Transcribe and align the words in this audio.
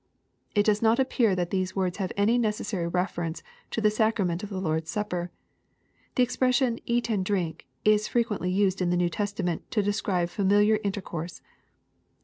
]It 0.55 0.63
does 0.65 0.81
not 0.81 0.97
appear 0.97 1.35
that 1.35 1.51
these 1.51 1.75
words 1.75 1.97
have 1.97 2.11
any 2.17 2.39
necessary 2.39 2.87
reference 2.87 3.43
to 3.69 3.79
the 3.81 3.91
sacrament 3.91 4.41
of 4.41 4.49
the 4.49 4.59
Lord's 4.59 4.89
Supper. 4.89 5.29
The 6.15 6.23
expression," 6.23 6.79
eat 6.87 7.07
and 7.11 7.23
drink" 7.23 7.67
is 7.85 8.07
fi'e 8.07 8.25
quently 8.25 8.51
used 8.51 8.81
in 8.81 8.89
the 8.89 8.97
New 8.97 9.09
Testament 9.09 9.69
to 9.69 9.83
describe 9.83 10.29
familiar 10.29 10.77
inter 10.77 11.01
course. 11.01 11.43